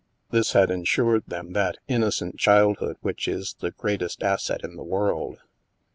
[0.31, 5.37] This had ensured them that innocent childhood which is the greatest asset in the world.